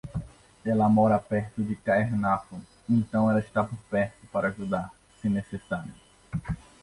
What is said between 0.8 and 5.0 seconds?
mora perto de Caernarfon, então ela estará por perto para ajudar,